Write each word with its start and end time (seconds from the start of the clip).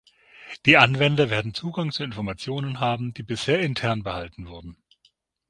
Die 0.65 0.77
Anwender 0.77 1.29
werden 1.29 1.53
Zugang 1.53 1.91
zu 1.91 2.03
Informationen 2.03 2.79
haben, 2.79 3.13
die 3.13 3.21
bisher 3.21 3.59
intern 3.59 4.01
behalten 4.01 4.47
wurden. 4.47 4.77